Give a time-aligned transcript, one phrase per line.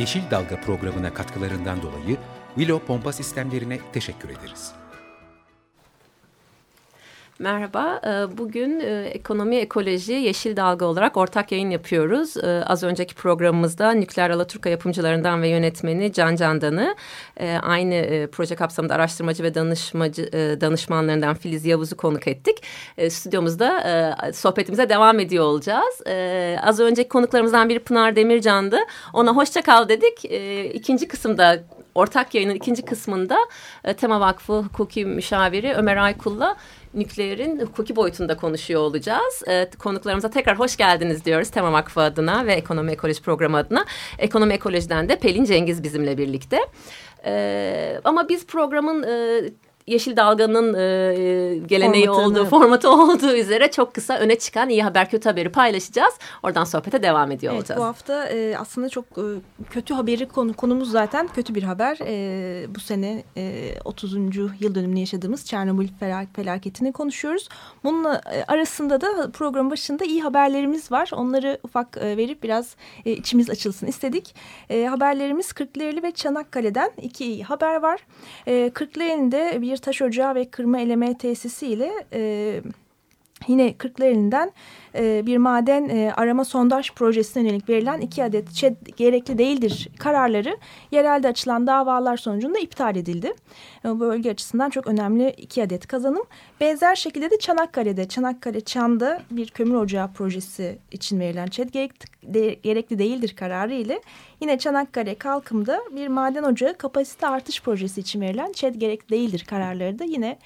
[0.00, 2.16] Yeşil Dalga programına katkılarından dolayı
[2.54, 4.72] Willow Pompa Sistemlerine teşekkür ederiz.
[7.40, 12.36] Merhaba, e, bugün e, ekonomi ekoloji yeşil dalga olarak ortak yayın yapıyoruz.
[12.36, 16.96] E, az önceki programımızda Nükleer Alaturka yapımcılarından ve yönetmeni Can Candan'ı,
[17.62, 22.62] aynı proje kapsamında araştırmacı ve danışmacı danışmanlarından Filiz Yavuz'u konuk ettik.
[23.10, 26.00] Stüdyomuzda sohbetimize devam ediyor olacağız.
[26.62, 28.78] Az önceki konuklarımızdan biri Pınar Demircan'dı.
[29.12, 30.24] Ona hoşça kal dedik.
[30.74, 31.62] İkinci kısımda
[31.94, 33.38] ortak yayının ikinci kısmında
[33.96, 36.56] Tema Vakfı Hukuki Müşaviri Ömer Aykul'la
[36.94, 39.42] nükleerin hukuki boyutunda konuşuyor olacağız.
[39.48, 43.84] E, konuklarımıza tekrar hoş geldiniz diyoruz Tema Vakfı adına ve Ekonomi Ekoloji Programı adına.
[44.18, 46.58] Ekonomi Ekoloji'den de Pelin Cengiz bizimle birlikte.
[47.24, 49.42] E, ama biz programın e,
[49.90, 52.26] Yeşil Dalga'nın e, geleneği Formatını.
[52.26, 56.14] olduğu, formatı olduğu üzere çok kısa öne çıkan iyi haber kötü haberi paylaşacağız.
[56.42, 57.80] Oradan sohbete devam ediyor evet, olacağız.
[57.80, 59.24] Bu hafta e, aslında çok e,
[59.70, 61.98] kötü haberi konu, konumuz zaten kötü bir haber.
[62.06, 64.14] E, bu sene e, 30.
[64.60, 65.88] yıl dönümünü yaşadığımız Çernobil
[66.36, 67.48] felaketini konuşuyoruz.
[67.84, 68.18] Bunun e,
[68.48, 71.10] arasında da program başında iyi haberlerimiz var.
[71.14, 74.34] Onları ufak e, verip biraz e, içimiz açılsın istedik.
[74.70, 78.00] E, haberlerimiz Kırklareli ve Çanakkale'den iki iyi haber var.
[78.46, 82.62] E, Kırklareli'nde bir taş ocağı ve kırma eleme tesisi ile e,
[83.48, 84.52] yine Kırklareli'nden
[84.94, 90.56] e, bir maden e, arama sondaj projesine yönelik verilen iki adet ÇED gerekli değildir kararları
[90.90, 93.32] yerelde açılan davalar sonucunda iptal edildi.
[93.84, 96.22] E, bölge açısından çok önemli iki adet kazanım.
[96.60, 102.54] Benzer şekilde de Çanakkale'de, Çanakkale Çan'da bir kömür ocağı projesi için verilen ÇED gerekli, de,
[102.54, 104.00] gerekli değildir kararı ile
[104.40, 109.98] yine Çanakkale Kalkım'da bir maden ocağı kapasite artış projesi için verilen ÇED gerekli değildir kararları
[109.98, 110.38] da yine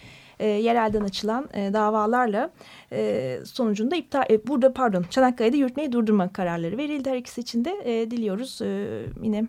[0.44, 2.50] e, yerelden açılan e, davalarla
[2.92, 7.76] e, sonucunda iptal e, burada pardon Çanakkale'de yürütmeyi durdurma kararları verildi her ikisi için de
[7.84, 9.44] e, diliyoruz e, yine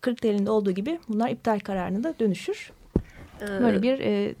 [0.00, 2.72] Kırklareli'nde olduğu gibi bunlar iptal kararına da dönüşür.
[3.42, 4.34] Ee, Böyle bir e,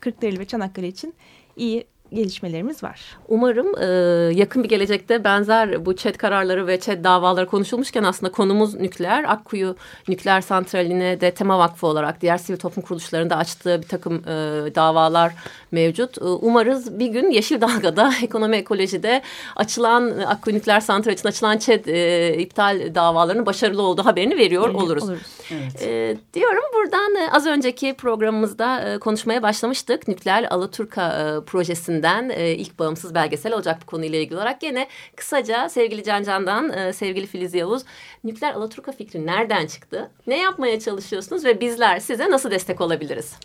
[0.00, 1.14] Kırklareli ve Çanakkale için
[1.56, 1.84] iyi
[2.14, 3.00] gelişmelerimiz var.
[3.28, 3.86] Umarım e,
[4.34, 9.24] yakın bir gelecekte benzer bu ÇED kararları ve ÇED davaları konuşulmuşken aslında konumuz nükleer.
[9.24, 9.76] Akkuyu
[10.08, 14.34] Nükleer Santrali'ne de Tema Vakfı olarak diğer sivil toplum kuruluşlarında açtığı bir takım e,
[14.74, 15.32] davalar
[15.72, 16.18] mevcut.
[16.18, 19.22] E, umarız bir gün Yeşil Dalga'da ekonomi ekolojide
[19.56, 24.82] açılan Akkuyu Nükleer Santrali için açılan ÇED e, iptal davalarının başarılı olduğu haberini veriyor evet,
[24.82, 25.02] oluruz.
[25.02, 25.22] oluruz.
[25.50, 25.82] Evet.
[25.82, 30.08] E, diyorum buradan e, az önceki programımızda e, konuşmaya başlamıştık.
[30.08, 34.60] Nükleer Alaturka e, projesinde üzerinden e, ilk bağımsız belgesel olacak bu konuyla ilgili olarak.
[34.60, 37.82] Gene kısaca sevgili Can Can'dan, e, sevgili Filiz Yavuz,
[38.24, 40.10] nükleer Alaturka fikri nereden çıktı?
[40.26, 43.36] Ne yapmaya çalışıyorsunuz ve bizler size nasıl destek olabiliriz?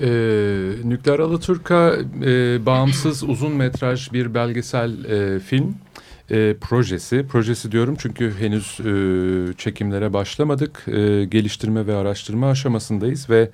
[0.00, 0.06] Ee,
[0.84, 5.74] Nükleer Alaturka e, bağımsız uzun metraj bir belgesel e, film
[6.30, 7.26] e, projesi.
[7.26, 8.92] Projesi diyorum çünkü henüz e,
[9.58, 10.84] çekimlere başlamadık.
[10.86, 13.50] E, geliştirme ve araştırma aşamasındayız ve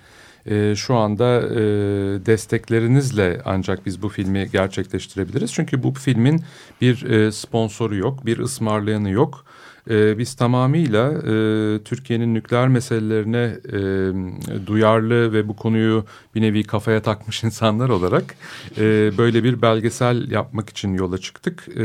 [0.50, 1.56] e, şu anda e,
[2.26, 5.52] desteklerinizle ancak biz bu filmi gerçekleştirebiliriz.
[5.52, 6.42] Çünkü bu filmin
[6.80, 9.44] bir e, sponsoru yok, bir ısmarlayanı yok.
[9.90, 11.32] E, biz tamamıyla e,
[11.84, 16.04] Türkiye'nin nükleer meselelerine e, duyarlı ve bu konuyu
[16.34, 18.34] bir nevi kafaya takmış insanlar olarak
[18.78, 21.68] e, böyle bir belgesel yapmak için yola çıktık.
[21.76, 21.82] E,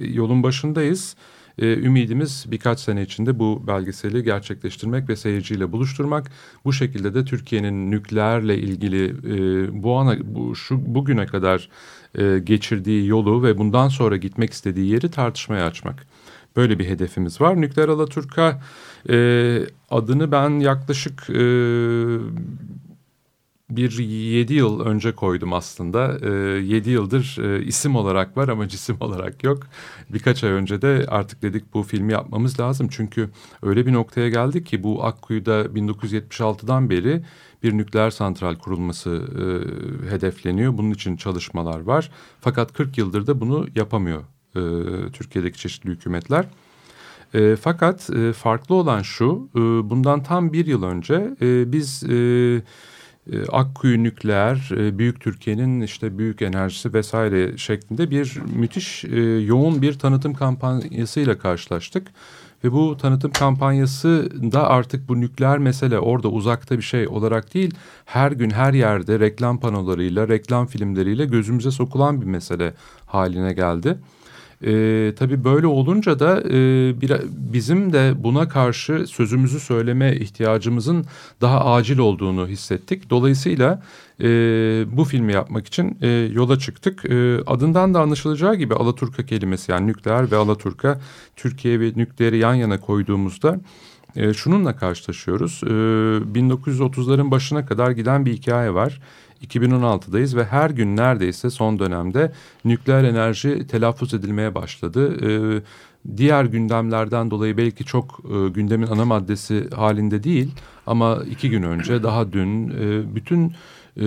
[0.00, 1.16] yolun başındayız.
[1.58, 6.30] E, ümidimiz birkaç sene içinde bu belgeseli gerçekleştirmek ve seyirciyle buluşturmak.
[6.64, 11.68] Bu şekilde de Türkiye'nin nükleerle ilgili e, bu ana bu şu bugüne kadar
[12.18, 16.06] e, geçirdiği yolu ve bundan sonra gitmek istediği yeri tartışmaya açmak.
[16.56, 17.60] Böyle bir hedefimiz var.
[17.60, 18.62] Nükleer Alaturka
[19.10, 19.60] e,
[19.90, 21.42] adını ben yaklaşık e,
[23.70, 26.18] bir yedi yıl önce koydum aslında.
[26.22, 26.30] E,
[26.60, 29.58] yedi yıldır isim olarak var ama cisim olarak yok.
[30.10, 32.88] Birkaç ay önce de artık dedik bu filmi yapmamız lazım.
[32.90, 33.30] Çünkü
[33.62, 37.22] öyle bir noktaya geldik ki bu Akkuyu'da 1976'dan beri
[37.62, 40.78] bir nükleer santral kurulması e, hedefleniyor.
[40.78, 42.10] Bunun için çalışmalar var.
[42.40, 44.22] Fakat 40 yıldır da bunu yapamıyor
[44.56, 44.60] e,
[45.12, 46.44] Türkiye'deki çeşitli hükümetler.
[47.34, 52.04] E, fakat e, farklı olan şu, e, bundan tam bir yıl önce e, biz...
[52.04, 52.62] E,
[53.52, 59.98] Akkuyu Nükleer, e, Büyük Türkiye'nin işte büyük enerjisi vesaire şeklinde bir müthiş e, yoğun bir
[59.98, 62.08] tanıtım kampanyasıyla karşılaştık.
[62.64, 67.74] Ve bu tanıtım kampanyası da artık bu nükleer mesele orada uzakta bir şey olarak değil,
[68.04, 72.74] her gün her yerde reklam panolarıyla, reklam filmleriyle gözümüze sokulan bir mesele
[73.06, 73.98] haline geldi.
[74.64, 76.50] E, tabii böyle olunca da e,
[77.00, 81.06] bir, bizim de buna karşı sözümüzü söyleme ihtiyacımızın
[81.40, 83.10] daha acil olduğunu hissettik.
[83.10, 83.82] Dolayısıyla
[84.20, 84.26] e,
[84.92, 87.04] bu filmi yapmak için e, yola çıktık.
[87.04, 91.00] E, adından da anlaşılacağı gibi Alaturka kelimesi yani nükleer ve Alaturka
[91.36, 93.60] Türkiye ve nükleeri yan yana koyduğumuzda
[94.16, 95.60] e, şununla karşılaşıyoruz.
[95.64, 95.68] E,
[96.38, 99.00] 1930'ların başına kadar giden bir hikaye var.
[99.44, 102.32] 2016'dayız ve her gün neredeyse son dönemde
[102.64, 105.16] nükleer enerji telaffuz edilmeye başladı.
[105.26, 105.62] Ee,
[106.16, 110.50] diğer gündemlerden dolayı belki çok e, gündemin ana maddesi halinde değil
[110.86, 113.52] ama iki gün önce daha dün e, bütün
[113.96, 114.06] e,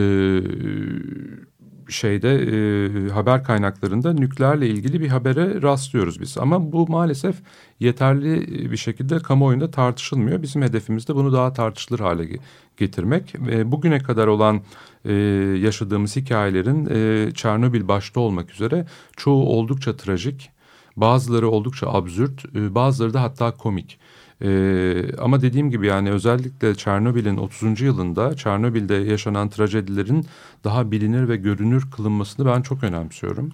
[1.89, 6.38] şeyde e, haber kaynaklarında nükleerle ilgili bir habere rastlıyoruz biz.
[6.38, 7.36] Ama bu maalesef
[7.80, 10.41] yeterli bir şekilde kamuoyunda tartışılmıyor.
[10.41, 12.39] Bizim hedefimiz de bunu daha tartışılır hale
[12.77, 13.36] getirmek.
[13.36, 14.62] E, bugüne kadar olan
[15.06, 15.13] e,
[15.62, 18.85] yaşadığımız hikayelerin e, Çernobil başta olmak üzere
[19.18, 20.51] çoğu oldukça trajik,
[20.95, 24.00] bazıları oldukça absürt, e, bazıları da hatta komik.
[24.41, 27.81] Ee, ama dediğim gibi yani özellikle Çernobil'in 30.
[27.81, 30.25] yılında Çernobil'de yaşanan trajedilerin
[30.63, 33.51] daha bilinir ve görünür kılınmasını ben çok önemsiyorum.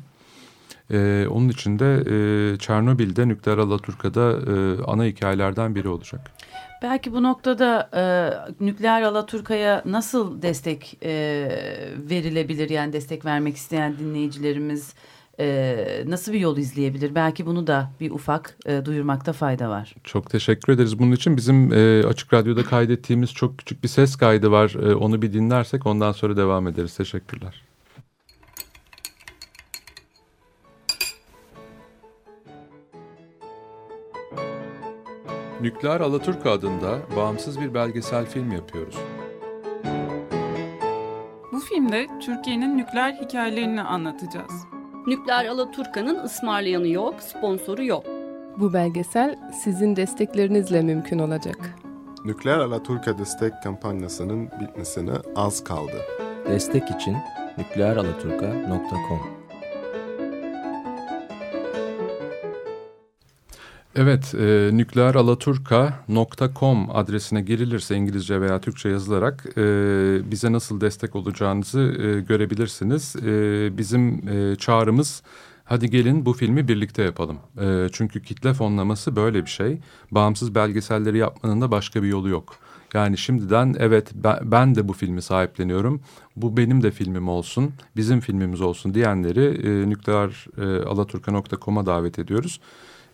[0.91, 6.31] Ee, onun için de e, Çernobil'de Nükleer Alaturka'da e, ana hikayelerden biri olacak.
[6.81, 8.03] Belki bu noktada e,
[8.65, 11.11] nükleer Alaturka'ya nasıl destek e,
[12.09, 12.69] verilebilir?
[12.69, 14.93] Yani destek vermek isteyen dinleyicilerimiz
[15.39, 17.15] e, nasıl bir yol izleyebilir?
[17.15, 19.95] Belki bunu da bir ufak e, duyurmakta fayda var.
[20.03, 21.37] Çok teşekkür ederiz bunun için.
[21.37, 24.75] Bizim e, Açık Radyo'da kaydettiğimiz çok küçük bir ses kaydı var.
[24.89, 26.97] E, onu bir dinlersek ondan sonra devam ederiz.
[26.97, 27.63] Teşekkürler.
[35.61, 38.95] Nükleer Alaturka adında bağımsız bir belgesel film yapıyoruz.
[41.51, 44.65] Bu filmde Türkiye'nin nükleer hikayelerini anlatacağız.
[45.07, 48.05] Nükleer Alaturka'nın ısmarlayanı yok, sponsoru yok.
[48.57, 51.75] Bu belgesel sizin desteklerinizle mümkün olacak.
[52.25, 56.01] Nükleer Alaturka destek kampanyasının bitmesine az kaldı.
[56.49, 57.17] Destek için
[57.57, 59.34] nükleeralaturka.com
[63.97, 69.61] Evet, e, nükleeralaturka.com adresine girilirse İngilizce veya Türkçe yazılarak e,
[70.31, 73.15] bize nasıl destek olacağınızı e, görebilirsiniz.
[73.15, 75.23] E, bizim e, çağrımız
[75.65, 77.37] hadi gelin bu filmi birlikte yapalım.
[77.61, 79.77] E, çünkü kitle fonlaması böyle bir şey.
[80.11, 82.55] Bağımsız belgeselleri yapmanın da başka bir yolu yok.
[82.93, 84.11] Yani şimdiden evet
[84.43, 86.01] ben, de bu filmi sahipleniyorum.
[86.35, 92.59] Bu benim de filmim olsun, bizim filmimiz olsun diyenleri e, nükleeralaturka.com'a davet ediyoruz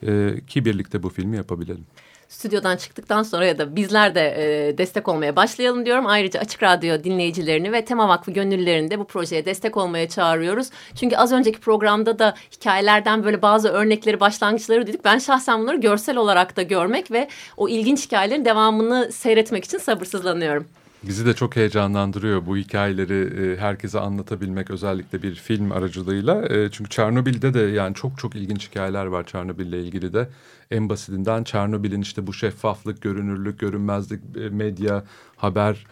[0.08, 1.86] e, ki birlikte bu filmi yapabilelim.
[2.32, 6.08] Stüdyodan çıktıktan sonra ya da bizler de e, destek olmaya başlayalım diyorum.
[6.08, 10.70] Ayrıca Açık Radyo dinleyicilerini ve Tema Vakfı gönüllülerini de bu projeye destek olmaya çağırıyoruz.
[10.96, 15.06] Çünkü az önceki programda da hikayelerden böyle bazı örnekleri, başlangıçları dedik.
[15.06, 17.28] Ben şahsen bunları görsel olarak da görmek ve
[17.58, 20.68] o ilginç hikayelerin devamını seyretmek için sabırsızlanıyorum.
[21.08, 26.46] Bizi de çok heyecanlandırıyor bu hikayeleri e, herkese anlatabilmek özellikle bir film aracılığıyla.
[26.46, 30.30] E, çünkü Çernobil'de de yani çok çok ilginç hikayeler var Çernobil'le ilgili de.
[30.72, 35.04] En basitinden Çernobil'in işte bu şeffaflık, görünürlük, görünmezlik, e, medya,
[35.36, 35.86] haber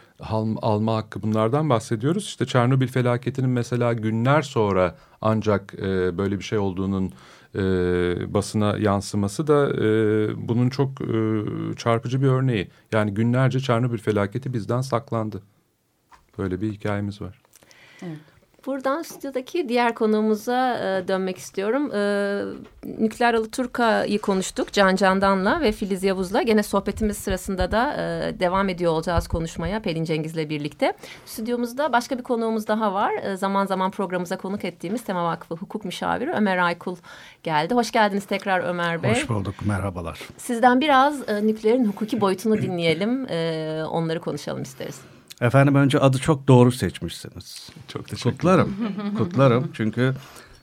[0.62, 2.24] alma hakkı bunlardan bahsediyoruz.
[2.24, 5.74] İşte Çernobil felaketinin mesela günler sonra ancak
[6.18, 7.12] böyle bir şey olduğunun
[7.56, 7.62] e,
[8.34, 9.88] basına yansıması da e,
[10.48, 11.44] bunun çok e,
[11.76, 12.70] çarpıcı bir örneği.
[12.92, 15.42] Yani günlerce Çernobil felaketi bizden saklandı.
[16.38, 17.42] Böyle bir hikayemiz var.
[18.02, 18.18] Evet.
[18.66, 21.92] Buradan stüdyodaki diğer konuğumuza e, dönmek istiyorum.
[21.96, 22.00] E,
[23.00, 26.42] Nükleer Alaturka'yı konuştuk Can Candan'la ve Filiz Yavuz'la.
[26.42, 30.94] Gene sohbetimiz sırasında da e, devam ediyor olacağız konuşmaya Pelin Cengiz'le birlikte.
[31.26, 33.14] Stüdyomuzda başka bir konuğumuz daha var.
[33.24, 36.96] E, zaman zaman programımıza konuk ettiğimiz Tema Vakfı Hukuk Müşaviri Ömer Aykul
[37.44, 37.74] geldi.
[37.74, 39.12] Hoş geldiniz tekrar Ömer Bey.
[39.12, 40.20] Hoş bulduk, merhabalar.
[40.38, 43.26] Sizden biraz e, nükleerin hukuki boyutunu dinleyelim.
[43.30, 45.02] E, onları konuşalım isteriz.
[45.42, 47.70] Efendim önce adı çok doğru seçmişsiniz.
[47.88, 48.76] Çok teşekkür Kutlarım.
[49.18, 50.14] Kutlarım çünkü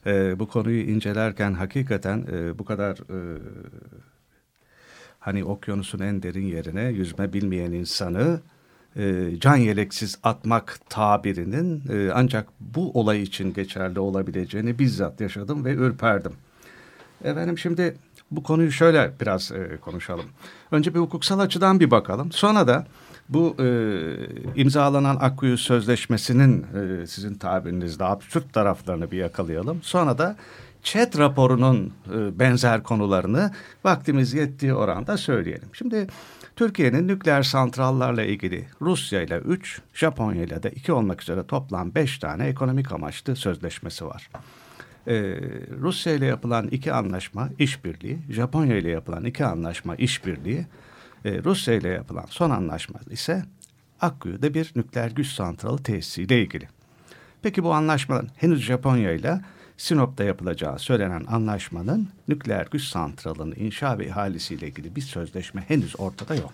[0.06, 3.38] e, bu konuyu incelerken hakikaten e, bu kadar e,
[5.20, 8.40] hani okyanusun en derin yerine yüzme bilmeyen insanı
[8.96, 15.72] e, can yeleksiz atmak tabirinin e, ancak bu olay için geçerli olabileceğini bizzat yaşadım ve
[15.74, 16.32] ürperdim.
[17.24, 17.96] Efendim şimdi
[18.30, 20.26] bu konuyu şöyle biraz e, konuşalım.
[20.70, 22.32] Önce bir hukuksal açıdan bir bakalım.
[22.32, 22.86] Sonra da
[23.28, 23.66] Bu e,
[24.56, 29.82] imzalanan Akkuyu Sözleşmesi'nin e, sizin tabirinizde absürt taraflarını bir yakalayalım.
[29.82, 30.36] Sonra da
[30.82, 33.50] ÇED raporunun e, benzer konularını
[33.84, 35.68] vaktimiz yettiği oranda söyleyelim.
[35.72, 36.06] Şimdi
[36.56, 42.18] Türkiye'nin nükleer santrallarla ilgili Rusya ile 3, Japonya ile de 2 olmak üzere toplam 5
[42.18, 44.30] tane ekonomik amaçlı sözleşmesi var.
[45.08, 45.40] Ee,
[45.80, 50.66] Rusya ile yapılan iki anlaşma işbirliği, Japonya ile yapılan iki anlaşma işbirliği,
[51.26, 53.44] e, Rusya ile yapılan son anlaşma ise
[54.00, 56.68] Akkuyu'da bir nükleer güç santralı tesisiyle ilgili.
[57.42, 59.40] Peki bu anlaşmanın henüz Japonya ile
[59.76, 66.34] Sinop'ta yapılacağı söylenen anlaşmanın nükleer güç santralının inşa ve ihalesiyle ilgili bir sözleşme henüz ortada
[66.34, 66.52] yok.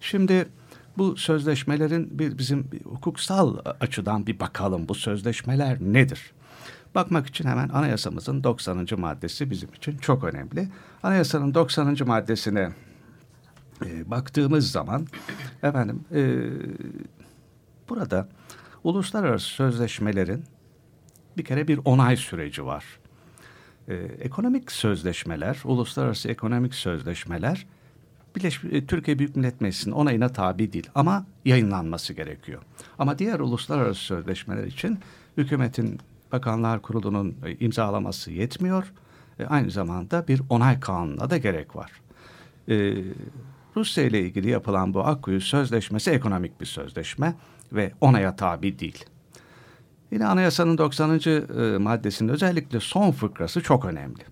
[0.00, 0.46] Şimdi
[0.98, 6.32] bu sözleşmelerin bir bizim hukuksal açıdan bir bakalım bu sözleşmeler nedir?
[6.94, 8.86] Bakmak için hemen anayasamızın 90.
[8.96, 10.68] maddesi bizim için çok önemli.
[11.02, 11.96] Anayasanın 90.
[12.06, 12.72] maddesine
[13.84, 15.06] e, baktığımız zaman
[15.62, 16.22] efendim e,
[17.88, 18.28] burada
[18.84, 20.44] uluslararası sözleşmelerin
[21.36, 22.84] bir kere bir onay süreci var.
[23.88, 27.66] Ee, ekonomik sözleşmeler, uluslararası ekonomik sözleşmeler
[28.36, 32.62] Birleş, e, Türkiye Büyük Millet Meclisi'nin onayına tabi değil ama yayınlanması gerekiyor.
[32.98, 34.98] Ama diğer uluslararası sözleşmeler için
[35.36, 36.00] hükümetin
[36.32, 38.92] Bakanlar Kurulu'nun e, imzalaması yetmiyor.
[39.38, 41.90] E, aynı zamanda bir onay kanununa da gerek var.
[42.68, 42.94] E,
[43.76, 47.34] Rusya ile ilgili yapılan bu Akkuyu Sözleşmesi ekonomik bir sözleşme
[47.72, 49.04] ve onaya tabi değil.
[50.10, 51.20] Yine anayasanın 90.
[51.26, 54.22] E, maddesinde özellikle son fıkrası çok önemli.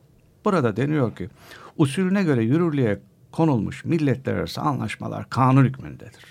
[0.44, 1.30] Burada deniyor ki
[1.76, 3.00] usulüne göre yürürlüğe
[3.32, 6.24] konulmuş milletler arası anlaşmalar kanun hükmündedir.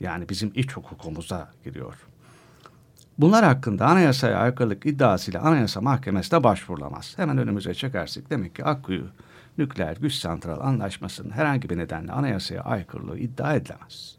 [0.00, 1.94] Yani bizim iç hukukumuza giriyor.
[3.18, 7.14] Bunlar hakkında anayasaya aykırılık iddiasıyla anayasa mahkemesine başvurulamaz.
[7.16, 9.06] Hemen önümüze çekersek demek ki Akkuyu
[9.58, 14.16] nükleer güç santral anlaşmasının herhangi bir nedenle anayasaya aykırılığı iddia edilemez.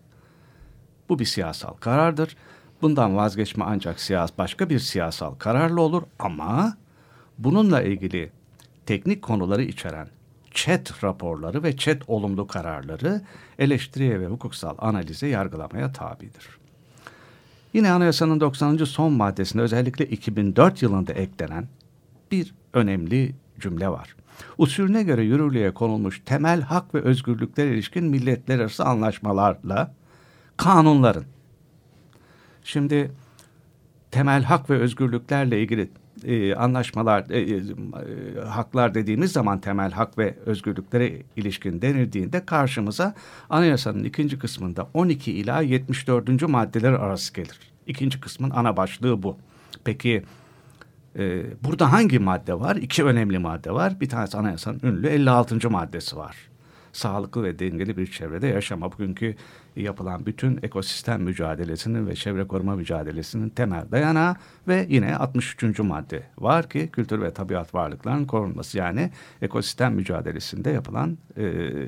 [1.10, 2.38] Bu bir siyasal karardır
[2.82, 6.78] Bundan vazgeçme ancak siyas başka bir siyasal kararlı olur ama
[7.38, 8.32] bununla ilgili
[8.86, 10.08] teknik konuları içeren
[10.52, 13.22] chat raporları ve chat olumlu kararları
[13.60, 16.48] eleştiriye ve hukuksal analize yargılamaya tabidir.
[17.74, 18.78] Yine anayasanın 90.
[18.78, 21.68] son maddesinde özellikle 2004 yılında eklenen
[22.32, 24.16] bir önemli cümle var.
[24.58, 29.94] Usulüne göre yürürlüğe konulmuş temel hak ve özgürlükler ilişkin milletler arası anlaşmalarla
[30.58, 31.26] kanunların
[32.66, 33.12] Şimdi
[34.12, 35.90] temel hak ve özgürlüklerle ilgili
[36.24, 37.62] e, anlaşmalar, e, e,
[38.46, 43.14] haklar dediğimiz zaman temel hak ve özgürlüklere ilişkin denildiğinde karşımıza
[43.50, 46.42] anayasanın ikinci kısmında 12 ila 74.
[46.50, 47.60] maddeler arası gelir.
[47.88, 49.38] İkinci kısmın ana başlığı bu.
[49.84, 50.24] Peki
[51.20, 52.76] e, burada hangi madde var?
[52.76, 54.00] İki önemli madde var.
[54.00, 55.70] Bir tanesi anayasanın ünlü 56.
[55.70, 56.36] maddesi var
[56.96, 58.92] sağlıklı ve dengeli bir çevrede yaşama.
[58.92, 59.36] Bugünkü
[59.76, 64.36] yapılan bütün ekosistem mücadelesinin ve çevre koruma mücadelesinin temel dayanağı
[64.68, 65.80] ve yine 63.
[65.80, 71.44] madde var ki kültür ve tabiat varlıklarının korunması yani ekosistem mücadelesinde yapılan e,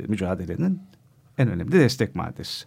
[0.07, 0.81] mücadelenin
[1.37, 2.65] en önemli destek maddesi.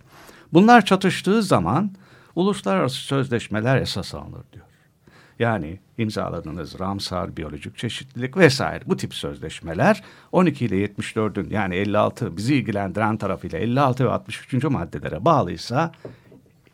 [0.52, 1.90] Bunlar çatıştığı zaman
[2.34, 4.69] uluslararası sözleşmeler esas alınır diyor.
[5.40, 12.54] Yani imzaladığınız Ramsar, biyolojik çeşitlilik vesaire bu tip sözleşmeler 12 ile 74'ün yani 56 bizi
[12.54, 14.64] ilgilendiren tarafıyla 56 ve 63.
[14.64, 15.92] maddelere bağlıysa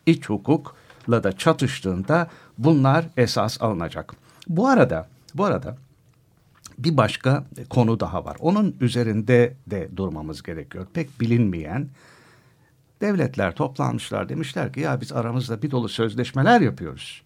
[0.07, 4.15] iç hukukla da çatıştığında bunlar esas alınacak.
[4.49, 5.77] Bu arada bu arada
[6.79, 8.37] bir başka konu daha var.
[8.41, 10.87] Onun üzerinde de durmamız gerekiyor.
[10.95, 11.89] Pek bilinmeyen
[13.01, 17.26] devletler toplanmışlar demişler ki ya biz aramızda bir dolu sözleşmeler yapıyoruz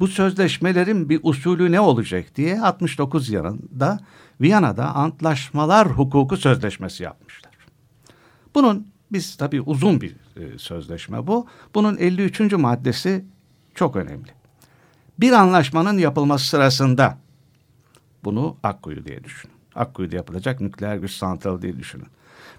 [0.00, 4.00] bu sözleşmelerin bir usulü ne olacak diye 69 yılında
[4.40, 7.52] Viyana'da antlaşmalar hukuku sözleşmesi yapmışlar.
[8.54, 11.46] Bunun biz tabii uzun bir e, sözleşme bu.
[11.74, 12.52] Bunun 53.
[12.52, 13.24] maddesi
[13.74, 14.28] çok önemli.
[15.20, 17.18] Bir anlaşmanın yapılması sırasında
[18.24, 19.58] bunu Akkuyu diye düşünün.
[19.74, 22.06] Akkuyu'da yapılacak nükleer güç santralı diye düşünün.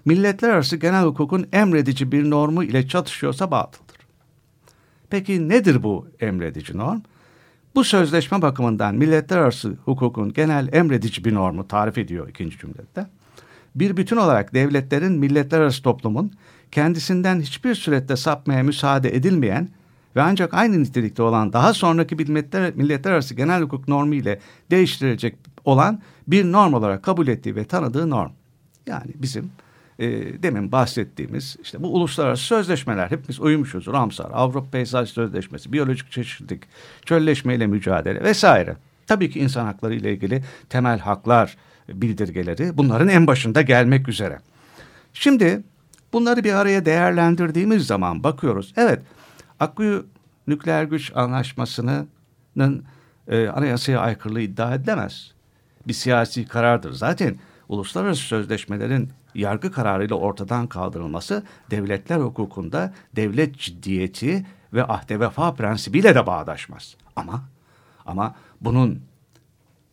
[0.04, 3.96] Milletler arası genel hukukun emredici bir normu ile çatışıyorsa batıldır.
[5.10, 7.00] Peki nedir bu emredici norm?
[7.74, 13.06] Bu sözleşme bakımından milletler arası hukukun genel emredici bir normu tarif ediyor ikinci cümlede.
[13.74, 16.32] Bir bütün olarak devletlerin milletler arası toplumun
[16.72, 19.68] kendisinden hiçbir surette sapmaya müsaade edilmeyen
[20.16, 25.36] ve ancak aynı nitelikte olan daha sonraki milletler, milletler arası genel hukuk normu ile değiştirilecek
[25.64, 28.30] olan bir norm olarak kabul ettiği ve tanıdığı norm.
[28.86, 29.50] Yani bizim
[30.00, 33.86] e, demin bahsettiğimiz işte bu uluslararası sözleşmeler hepimiz uymuşuz.
[33.86, 36.62] Ramsar, Avrupa Peyzaj Sözleşmesi, biyolojik çeşitlilik,
[37.04, 38.76] çölleşmeyle mücadele vesaire.
[39.06, 41.56] Tabii ki insan hakları ile ilgili temel haklar
[41.88, 44.38] bildirgeleri bunların en başında gelmek üzere.
[45.12, 45.62] Şimdi
[46.12, 48.72] bunları bir araya değerlendirdiğimiz zaman bakıyoruz.
[48.76, 49.00] Evet
[49.60, 50.06] Akkuyu
[50.46, 52.84] nükleer güç anlaşmasının
[53.28, 55.32] e, anayasaya aykırılığı iddia edilemez.
[55.88, 56.92] Bir siyasi karardır.
[56.92, 57.36] Zaten
[57.68, 66.26] uluslararası sözleşmelerin yargı kararıyla ortadan kaldırılması devletler hukukunda devlet ciddiyeti ve ahde vefa prensibiyle de
[66.26, 66.96] bağdaşmaz.
[67.16, 67.42] Ama
[68.06, 69.02] ama bunun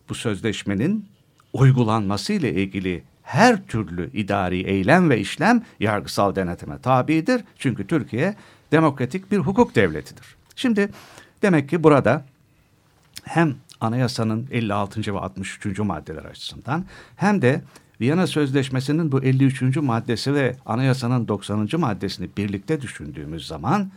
[0.08, 1.08] bu sözleşmenin
[1.52, 7.44] uygulanması ile ilgili her türlü idari eylem ve işlem yargısal denetime tabidir.
[7.58, 8.34] Çünkü Türkiye
[8.72, 10.36] demokratik bir hukuk devletidir.
[10.56, 10.90] Şimdi
[11.42, 12.24] demek ki burada
[13.24, 15.14] hem anayasanın 56.
[15.14, 15.78] ve 63.
[15.78, 16.84] maddeler açısından
[17.16, 17.62] hem de
[18.00, 19.76] Viyana Sözleşmesi'nin bu 53.
[19.76, 21.68] maddesi ve anayasanın 90.
[21.76, 23.90] maddesini birlikte düşündüğümüz zaman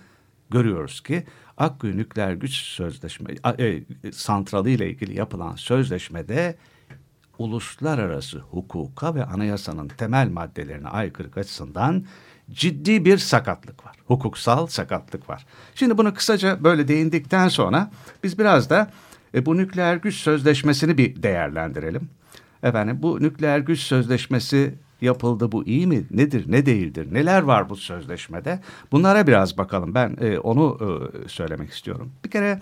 [0.49, 1.23] görüyoruz ki
[1.57, 6.55] Akkuyu Nükleer Güç Sözleşme e, santralı ile ilgili yapılan sözleşmede
[7.37, 12.05] uluslararası hukuka ve anayasanın temel maddelerine aykırı açısından
[12.51, 13.95] ciddi bir sakatlık var.
[14.05, 15.45] Hukuksal sakatlık var.
[15.75, 17.91] Şimdi bunu kısaca böyle değindikten sonra
[18.23, 18.91] biz biraz da
[19.35, 22.09] e, bu nükleer güç sözleşmesini bir değerlendirelim.
[22.63, 26.03] Efendim bu nükleer güç sözleşmesi yapıldı bu iyi mi?
[26.11, 27.13] Nedir, ne değildir?
[27.13, 28.59] Neler var bu sözleşmede?
[28.91, 29.95] Bunlara biraz bakalım.
[29.95, 32.11] Ben e, onu e, söylemek istiyorum.
[32.25, 32.61] Bir kere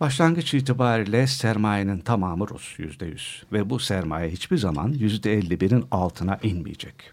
[0.00, 3.42] başlangıç itibariyle sermayenin tamamı Rus yüzde yüz.
[3.52, 7.10] Ve bu sermaye hiçbir zaman yüzde elli birin altına inmeyecek.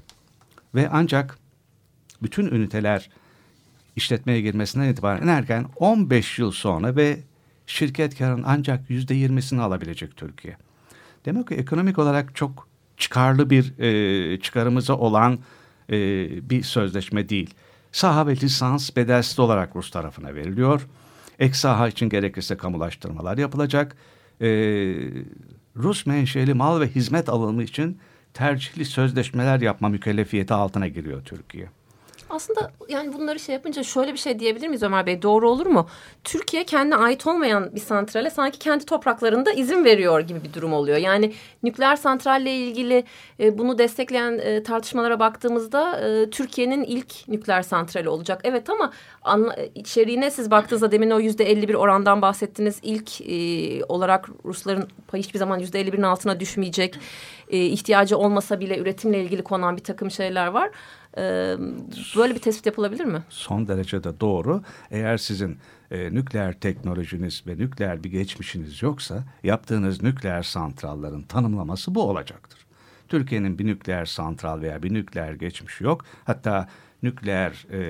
[0.75, 1.38] Ve ancak
[2.23, 3.09] bütün üniteler
[3.95, 7.19] işletmeye girmesinden itibaren erken 15 yıl sonra ve
[7.67, 10.57] şirket karın ancak yüzde yirmisini alabilecek Türkiye.
[11.25, 15.40] Demek ki ekonomik olarak çok çıkarlı bir e, çıkarımıza olan
[15.90, 17.54] e, bir sözleşme değil.
[17.92, 20.88] Saha ve lisans bedelsiz olarak Rus tarafına veriliyor.
[21.40, 23.96] Ek saha için gerekirse kamulaştırmalar yapılacak.
[24.42, 24.48] E,
[25.75, 27.98] Rus menşeli mal ve hizmet alımı için
[28.34, 31.70] tercihli sözleşmeler yapma mükellefiyeti altına giriyor Türkiye.
[32.31, 35.21] Aslında yani bunları şey yapınca şöyle bir şey diyebilir miyiz Ömer Bey?
[35.21, 35.88] Doğru olur mu?
[36.23, 40.97] Türkiye kendine ait olmayan bir santrale sanki kendi topraklarında izin veriyor gibi bir durum oluyor.
[40.97, 43.03] Yani nükleer santralle ilgili
[43.39, 48.41] e, bunu destekleyen e, tartışmalara baktığımızda e, Türkiye'nin ilk nükleer santrali olacak.
[48.44, 48.91] Evet ama
[49.22, 52.79] anla, içeriğine siz baktığınızda demin o yüzde 51 orandan bahsettiniz.
[52.83, 56.96] İlk e, olarak Rusların payı hiçbir zaman yüzde 51'in altına düşmeyecek.
[57.51, 60.70] E, ihtiyacı olmasa bile üretimle ilgili konan bir takım şeyler var.
[61.18, 61.55] Ee,
[62.18, 63.24] böyle bir tespit yapılabilir mi?
[63.29, 64.61] Son derece de doğru.
[64.92, 65.57] Eğer sizin
[65.92, 72.59] e, nükleer teknolojiniz ve nükleer bir geçmişiniz yoksa yaptığınız nükleer santralların tanımlaması bu olacaktır.
[73.07, 76.05] Türkiye'nin bir nükleer santral veya bir nükleer geçmişi yok.
[76.25, 76.68] Hatta
[77.03, 77.81] nükleer e,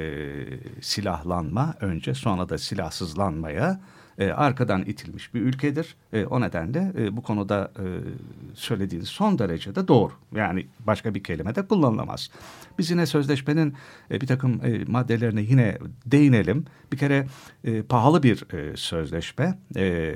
[0.82, 3.82] silahlanma önce sonra da silahsızlanmaya
[4.21, 5.95] e, arkadan itilmiş bir ülkedir.
[6.13, 7.86] E, o nedenle e, bu konuda e,
[8.53, 10.13] söylediğiniz son derece de doğru.
[10.36, 12.29] Yani başka bir kelime de kullanılamaz.
[12.79, 13.73] Biz yine sözleşmenin
[14.12, 16.65] e, bir takım e, maddelerine yine değinelim.
[16.91, 17.27] Bir kere
[17.63, 19.60] e, pahalı bir e, sözleşme.
[19.75, 20.13] E,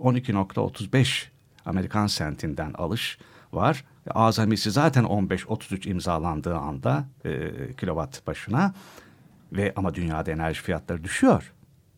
[0.00, 1.24] 12.35
[1.64, 3.18] Amerikan sentinden alış
[3.52, 3.84] var.
[4.10, 8.74] Azamisi zaten 15-33 imzalandığı anda e, kilowatt başına
[9.52, 11.52] ve ama dünyada enerji fiyatları düşüyor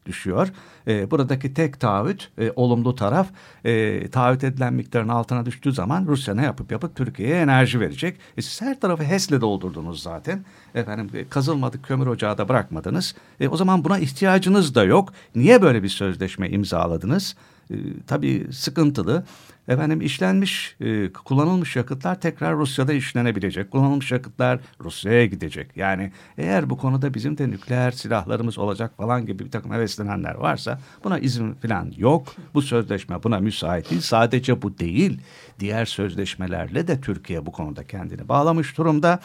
[0.08, 0.48] düşüyor.
[0.86, 3.28] E, buradaki tek taahhüt e, olumlu taraf
[3.64, 8.16] e, taahhüt edilen miktarın altına düştüğü zaman Rusya ne yapıp yapıp Türkiye'ye enerji verecek.
[8.36, 10.44] E, siz her tarafı HES'le doldurdunuz zaten.
[10.74, 13.14] Efendim e, kazılmadık kömür ocağı da bırakmadınız.
[13.40, 15.12] E, o zaman buna ihtiyacınız da yok.
[15.34, 17.36] Niye böyle bir sözleşme imzaladınız?
[17.70, 19.24] E, tabii sıkıntılı.
[19.68, 23.70] Efendim işlenmiş, e, kullanılmış yakıtlar tekrar Rusya'da işlenebilecek.
[23.70, 25.76] Kullanılmış yakıtlar Rusya'ya gidecek.
[25.76, 30.80] Yani eğer bu konuda bizim de nükleer silahlarımız olacak falan gibi bir takım heveslenenler varsa
[31.04, 32.34] buna izin falan yok.
[32.54, 34.00] Bu sözleşme buna müsait değil.
[34.00, 35.20] Sadece bu değil.
[35.60, 39.20] Diğer sözleşmelerle de Türkiye bu konuda kendini bağlamış durumda.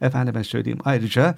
[0.00, 1.34] Efendime söyleyeyim ayrıca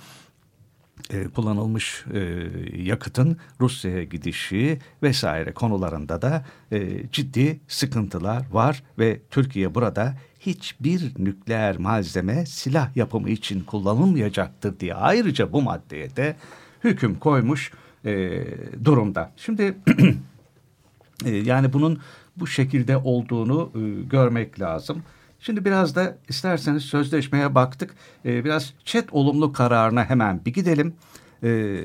[1.11, 2.47] e, kullanılmış e,
[2.83, 11.79] yakıtın Rusya'ya gidişi vesaire konularında da e, ciddi sıkıntılar var ve Türkiye burada hiçbir nükleer
[11.79, 16.37] malzeme silah yapımı için kullanılmayacaktır diye ayrıca bu maddeye de
[16.85, 17.73] hüküm koymuş
[18.05, 18.45] e,
[18.85, 19.33] durumda.
[19.37, 19.75] Şimdi
[21.25, 22.01] e, yani bunun
[22.37, 25.03] bu şekilde olduğunu e, görmek lazım.
[25.47, 27.95] Şimdi biraz da isterseniz sözleşmeye baktık.
[28.25, 30.95] Ee, biraz çet olumlu kararına hemen bir gidelim.
[31.43, 31.81] Ee,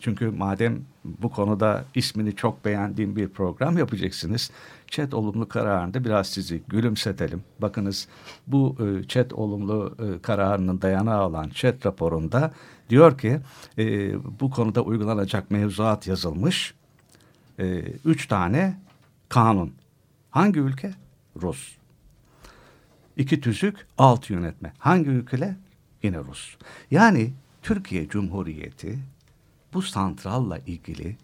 [0.00, 4.50] çünkü madem bu konuda ismini çok beğendiğim bir program yapacaksınız.
[4.86, 7.42] Çet olumlu kararında biraz sizi gülümsetelim.
[7.58, 8.08] Bakınız
[8.46, 12.52] bu e, çet olumlu e, kararının dayanağı olan çet raporunda
[12.90, 13.40] diyor ki
[13.78, 16.74] e, bu konuda uygulanacak mevzuat yazılmış.
[17.58, 18.76] E, üç tane
[19.28, 19.72] kanun.
[20.30, 20.94] Hangi ülke?
[21.42, 21.81] Rus.
[23.16, 24.72] İki tüzük, alt yönetme.
[24.78, 25.54] Hangi ülkeler?
[26.02, 26.56] yine Rus.
[26.90, 28.98] Yani Türkiye Cumhuriyeti
[29.74, 31.16] bu santralla ilgili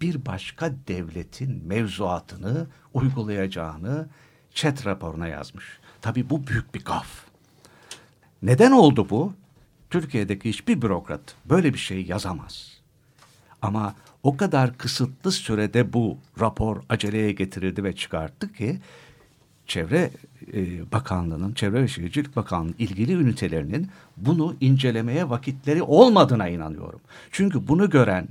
[0.00, 4.08] bir başka devletin mevzuatını uygulayacağını
[4.54, 5.64] çet raporuna yazmış.
[6.00, 7.08] Tabii bu büyük bir gaf.
[8.42, 9.32] Neden oldu bu?
[9.90, 12.80] Türkiye'deki hiçbir bürokrat böyle bir şey yazamaz.
[13.62, 18.80] Ama o kadar kısıtlı sürede bu rapor aceleye getirildi ve çıkarttı ki
[19.66, 20.10] Çevre
[20.54, 27.00] e, Bakanlığı'nın, Çevre ve Şehircilik Bakanlığı'nın ilgili ünitelerinin bunu incelemeye vakitleri olmadığına inanıyorum.
[27.30, 28.28] Çünkü bunu gören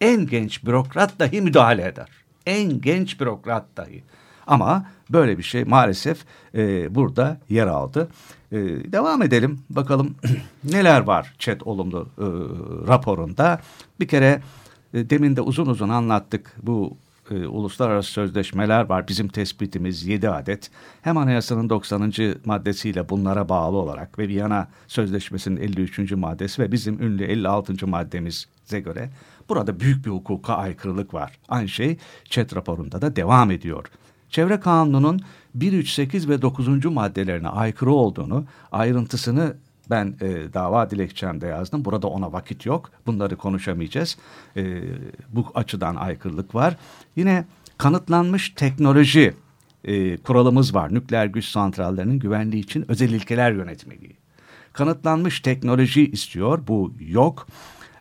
[0.00, 2.08] en genç bürokrat dahi müdahale eder.
[2.46, 4.02] En genç bürokrat dahi.
[4.46, 8.08] Ama böyle bir şey maalesef e, burada yer aldı.
[8.52, 8.58] E,
[8.92, 10.14] devam edelim bakalım
[10.64, 12.26] neler var chat olumlu e,
[12.88, 13.60] raporunda.
[14.00, 14.42] Bir kere
[14.94, 16.96] e, demin de uzun uzun anlattık bu
[17.30, 19.08] e, uluslararası sözleşmeler var.
[19.08, 20.70] Bizim tespitimiz 7 adet.
[21.02, 22.12] Hem anayasanın 90.
[22.44, 26.12] maddesiyle bunlara bağlı olarak ve Viyana Sözleşmesi'nin 53.
[26.12, 27.86] maddesi ve bizim ünlü 56.
[27.86, 29.10] maddemize göre
[29.48, 31.38] burada büyük bir hukuka aykırılık var.
[31.48, 33.86] Aynı şey ÇED raporunda da devam ediyor.
[34.30, 35.20] Çevre Kanunu'nun
[35.54, 36.84] 1, 3, 8 ve 9.
[36.84, 39.56] maddelerine aykırı olduğunu, ayrıntısını
[39.90, 41.84] ben e, dava dilekçemde yazdım.
[41.84, 42.90] Burada ona vakit yok.
[43.06, 44.16] Bunları konuşamayacağız.
[44.56, 44.82] E,
[45.32, 46.76] bu açıdan aykırılık var.
[47.16, 47.44] Yine
[47.78, 49.34] kanıtlanmış teknoloji
[49.84, 50.94] e, kuralımız var.
[50.94, 54.16] Nükleer güç santrallerinin güvenliği için özel ilkeler yönetmeliği.
[54.72, 56.66] Kanıtlanmış teknoloji istiyor.
[56.68, 57.46] Bu yok.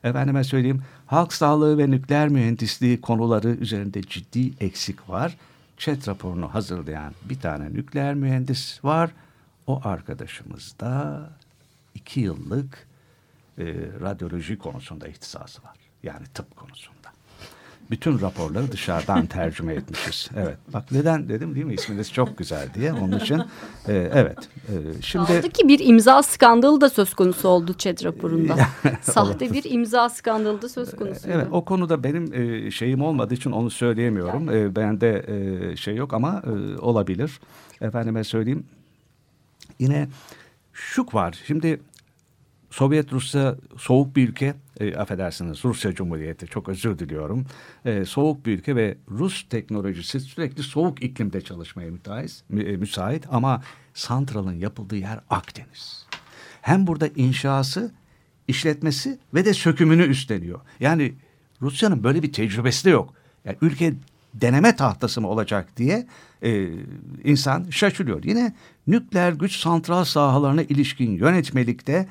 [0.03, 5.37] Efendime söyleyeyim halk sağlığı ve nükleer mühendisliği konuları üzerinde ciddi eksik var.
[5.77, 9.11] ÇED raporunu hazırlayan bir tane nükleer mühendis var.
[9.67, 11.21] O arkadaşımız da
[11.95, 12.87] iki yıllık
[13.57, 13.63] e,
[14.01, 15.75] radyoloji konusunda ihtisası var.
[16.03, 17.01] Yani tıp konusunda.
[17.91, 20.29] Bütün raporları dışarıdan tercüme etmişiz.
[20.35, 20.57] Evet.
[20.73, 21.73] Bak neden dedim değil mi?
[21.73, 22.93] İsminiz çok güzel diye.
[22.93, 23.37] Onun için
[23.87, 24.37] e, evet.
[24.69, 28.57] E, şimdi Kaldı ki bir imza skandalı da söz konusu oldu ÇED raporunda.
[29.01, 31.29] Sahte bir imza skandalı da söz konusu.
[31.31, 31.47] Evet.
[31.51, 34.49] O konuda benim e, şeyim olmadığı için onu söyleyemiyorum.
[34.49, 37.39] E, bende e, şey yok ama e, olabilir.
[37.81, 38.63] Efendime söyleyeyim.
[39.79, 40.07] Yine
[40.89, 41.39] şuk var.
[41.47, 41.79] Şimdi
[42.69, 47.45] Sovyet Rusya soğuk bir ülke, e, affedersiniz Rusya Cumhuriyeti çok özür diliyorum.
[47.85, 53.63] E, soğuk bir ülke ve Rus teknolojisi sürekli soğuk iklimde çalışmaya müteahhit, e, müsait ama
[53.93, 56.07] santralın yapıldığı yer Akdeniz.
[56.61, 57.91] Hem burada inşası,
[58.47, 60.59] işletmesi ve de sökümünü üstleniyor.
[60.79, 61.13] Yani
[61.61, 63.13] Rusya'nın böyle bir tecrübesi de yok.
[63.45, 63.93] Yani ülke
[64.33, 66.07] deneme tahtası mı olacak diye
[66.43, 66.67] e,
[67.23, 68.23] insan şaşırıyor.
[68.23, 68.53] Yine
[68.87, 72.07] nükleer güç santral sahalarına ilişkin yönetmelikte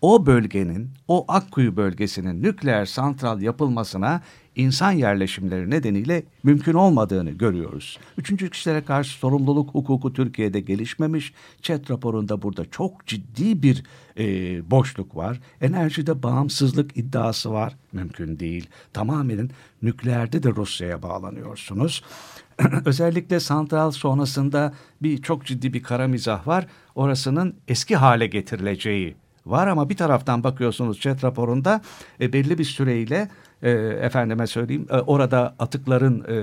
[0.00, 4.20] o bölgenin, o Akkuyu bölgesinin nükleer santral yapılmasına
[4.56, 7.98] insan yerleşimleri nedeniyle mümkün olmadığını görüyoruz.
[8.18, 11.34] Üçüncü kişilere karşı sorumluluk hukuku Türkiye'de gelişmemiş.
[11.62, 13.82] ÇED raporunda burada çok ciddi bir
[14.18, 14.24] e,
[14.70, 15.40] boşluk var.
[15.60, 17.76] Enerjide bağımsızlık iddiası var.
[17.92, 18.68] Mümkün değil.
[18.92, 19.50] Tamamen
[19.82, 22.04] nükleerde de Rusya'ya bağlanıyorsunuz.
[22.84, 26.66] Özellikle santral sonrasında bir çok ciddi bir kara mizah var.
[26.94, 31.80] Orasının eski hale getirileceği var ama bir taraftan bakıyorsunuz ÇED raporunda
[32.20, 33.30] e, belli bir süreyle
[33.64, 36.36] e, efendime söyleyeyim e, orada atıkların e,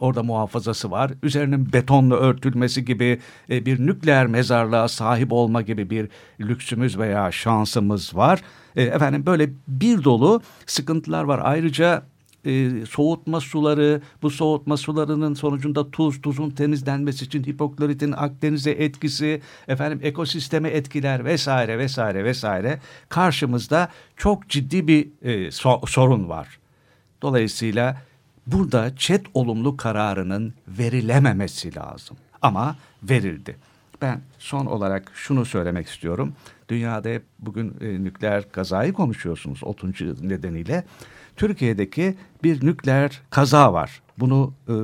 [0.00, 1.10] orada muhafazası var.
[1.22, 6.08] Üzerinin betonla örtülmesi gibi e, bir nükleer mezarlığa sahip olma gibi bir
[6.40, 8.40] lüksümüz veya şansımız var.
[8.76, 11.40] E, efendim böyle bir dolu sıkıntılar var.
[11.44, 12.02] Ayrıca
[12.44, 20.00] e, soğutma suları, bu soğutma sularının sonucunda tuz, tuzun temizlenmesi için hipokloritin Akdeniz'e etkisi, efendim
[20.02, 26.58] ekosisteme etkiler vesaire vesaire vesaire karşımızda çok ciddi bir e, so sorun var.
[27.22, 27.96] Dolayısıyla
[28.46, 32.16] burada çet olumlu kararının verilememesi lazım.
[32.42, 33.56] Ama verildi.
[34.02, 36.34] Ben son olarak şunu söylemek istiyorum.
[36.68, 40.22] Dünyada hep bugün e, nükleer kazayı konuşuyorsunuz 30.
[40.22, 40.84] nedeniyle.
[41.36, 44.02] Türkiye'deki bir nükleer kaza var.
[44.18, 44.74] Bunu e,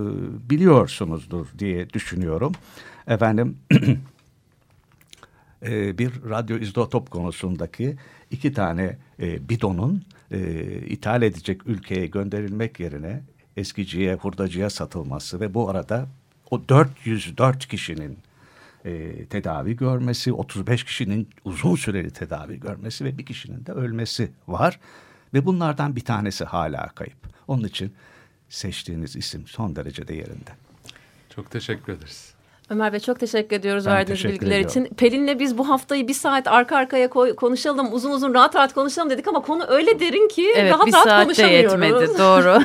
[0.51, 2.53] biliyorsunuzdur diye düşünüyorum.
[3.07, 3.59] Efendim
[5.63, 7.97] e, bir radyo izotop konusundaki
[8.31, 10.39] iki tane e, bidonun e,
[10.87, 13.23] ithal edecek ülkeye gönderilmek yerine
[13.57, 16.07] eskiciye, hurdacıya satılması ve bu arada
[16.51, 18.19] o 404 kişinin
[18.85, 24.81] e, tedavi görmesi, 35 kişinin uzun süreli tedavi görmesi ve bir kişinin de ölmesi var.
[25.35, 27.19] Ve bunlardan bir tanesi hala kayıp.
[27.49, 27.95] Onun için
[28.49, 30.51] seçtiğiniz isim son derece de yerinde.
[31.35, 32.35] Çok teşekkür ederiz.
[32.71, 34.85] Ömer Bey çok teşekkür ediyoruz Ben verdiğiniz teşekkür bilgiler ediyorum.
[34.85, 34.95] için.
[34.95, 39.11] Pelin'le biz bu haftayı bir saat arka arkaya koy- konuşalım, uzun uzun rahat rahat konuşalım
[39.11, 41.73] dedik ama konu öyle derin ki Evet rahat bir rahat saat de konuşamıyoruz.
[41.73, 42.59] yetmedi doğru.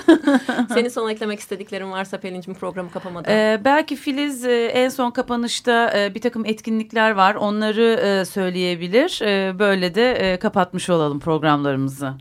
[0.73, 3.31] Senin son eklemek istediklerin varsa Pelin'cim programı kapamadan.
[3.33, 7.83] Ee, belki Filiz e, en son kapanışta e, bir takım etkinlikler var onları
[8.21, 9.21] e, söyleyebilir.
[9.21, 12.13] E, böyle de e, kapatmış olalım programlarımızı.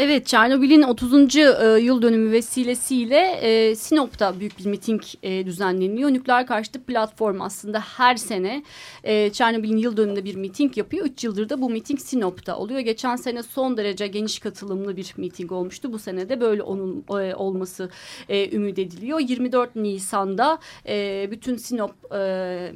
[0.00, 1.36] Evet Çernobil'in 30.
[1.36, 1.40] e,
[1.80, 6.10] yıl dönümü vesilesiyle e, Sinop'ta büyük bir miting e, düzenleniyor.
[6.10, 8.62] Nükleer karşıtı platform aslında her sene
[9.04, 11.06] e, Çernobil'in yıl dönümünde bir miting yapıyor.
[11.06, 12.80] 3 yıldır da bu miting Sinop'ta oluyor.
[12.80, 15.92] Geçen sene son derece geniş katılımlı bir miting olmuştu.
[15.92, 17.90] Bu sene de böyle onun e, olması
[18.28, 19.20] e, ümit ediliyor.
[19.20, 20.58] 24 Nisan'da
[20.88, 22.72] e, bütün Sinop e,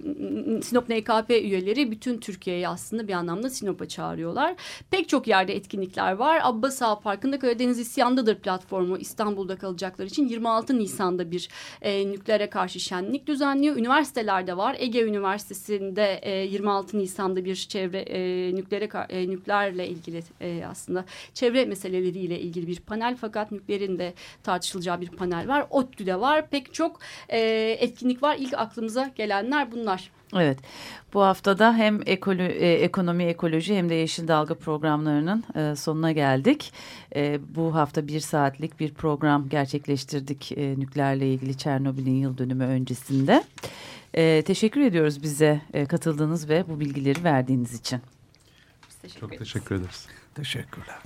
[0.62, 4.54] Sinop NKP üyeleri bütün Türkiye'yi aslında bir anlamda Sinop'a çağırıyorlar.
[4.90, 6.40] Pek çok yerde etkinlikler var.
[6.42, 11.48] Abbas Ağa Parkı'nda Karadeniz İsyan'dadır platformu İstanbul'da kalacaklar için 26 Nisan'da bir
[11.82, 13.76] e, nükleere karşı şenlik düzenliyor.
[13.76, 14.76] Üniversitelerde var.
[14.78, 21.64] Ege Üniversitesi'nde e, 26 Nisan'da bir çevre e, nükleere e, nükleerle ilgili e, aslında çevre
[21.64, 25.66] meseleleriyle ilgili bir panel fakat nükleerin de tartışılacağı bir panel var.
[25.70, 26.50] ODTÜ'de var.
[26.50, 26.98] Pek çok
[27.28, 27.38] e,
[27.80, 28.36] etkinlik var.
[28.38, 30.10] İlk aklımıza gelenler bunlar.
[30.36, 30.58] Evet
[31.14, 36.72] bu haftada hem ekolo, e, ekonomi ekoloji hem de yeşil dalga programlarının e, sonuna geldik.
[37.16, 43.44] E, bu hafta bir saatlik bir program gerçekleştirdik e, nükleerle ilgili Çernobil'in yıl dönümü öncesinde.
[44.14, 48.00] E, teşekkür ediyoruz bize e, katıldığınız ve bu bilgileri verdiğiniz için.
[49.20, 50.06] Çok teşekkür ederiz.
[50.34, 50.98] Teşekkürler.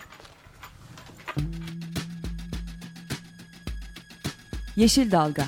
[4.77, 5.47] Yeşil Dalga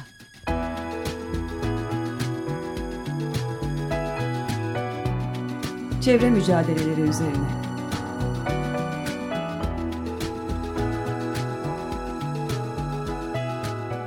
[6.00, 7.48] Çevre mücadeleleri üzerine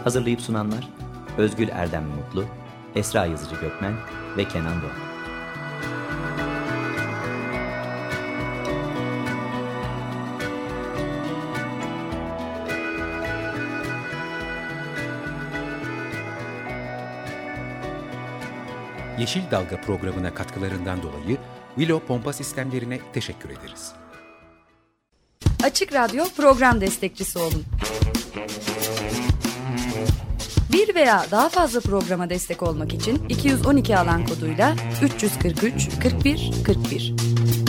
[0.04, 0.90] Hazırlayıp sunanlar
[1.38, 2.46] Özgül Erdem Mutlu,
[2.96, 3.94] Esra Yazıcı Gökmen
[4.38, 5.12] ve Kenan Doğan.
[19.20, 21.38] Yeşil Dalga programına katkılarından dolayı
[21.76, 23.92] Willow Pompa Sistemlerine teşekkür ederiz.
[25.64, 27.64] Açık Radyo program destekçisi olun.
[30.72, 37.61] Bir veya daha fazla programa destek olmak için 212 alan koduyla 343 41 41.